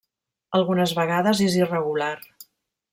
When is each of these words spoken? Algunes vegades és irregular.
Algunes 0.59 0.95
vegades 1.01 1.45
és 1.51 1.59
irregular. 1.63 2.13